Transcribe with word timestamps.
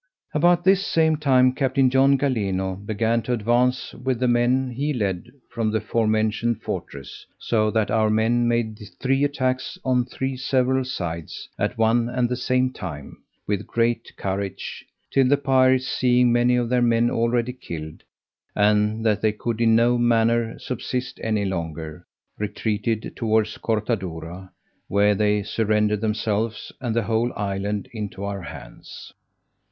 About 0.33 0.63
this 0.63 0.83
same 0.83 1.15
time, 1.17 1.53
Captain 1.53 1.87
John 1.91 2.17
Galeno 2.17 2.75
began 2.87 3.21
to 3.21 3.33
advance 3.33 3.93
with 3.93 4.19
the 4.19 4.27
men 4.27 4.71
he 4.71 4.93
led 4.93 5.29
to 5.53 5.69
the 5.69 5.79
forementioned 5.79 6.63
fortress; 6.63 7.27
so 7.37 7.69
that 7.69 7.91
our 7.91 8.09
men 8.09 8.47
made 8.47 8.79
three 8.99 9.23
attacks 9.23 9.77
on 9.85 10.05
three 10.05 10.35
several 10.35 10.83
sides, 10.85 11.47
at 11.59 11.77
one 11.77 12.09
and 12.09 12.27
the 12.27 12.35
same 12.35 12.73
time, 12.73 13.17
with 13.45 13.67
great 13.67 14.11
courage; 14.17 14.83
till 15.11 15.27
the 15.27 15.37
pirates 15.37 15.87
seeing 15.87 16.31
many 16.31 16.55
of 16.55 16.67
their 16.69 16.81
men 16.81 17.11
already 17.11 17.53
killed, 17.53 18.01
and 18.55 19.05
that 19.05 19.21
they 19.21 19.31
could 19.31 19.61
in 19.61 19.75
no 19.75 19.99
manner 19.99 20.57
subsist 20.57 21.19
any 21.21 21.45
longer, 21.45 22.07
retreated 22.39 23.13
towards 23.15 23.55
Cortadura, 23.59 24.49
where 24.87 25.13
they 25.13 25.43
surrendered, 25.43 26.01
themselves 26.01 26.71
and 26.81 26.95
the 26.95 27.03
whole 27.03 27.31
island, 27.35 27.87
into 27.93 28.23
our 28.23 28.41
hands. 28.41 29.13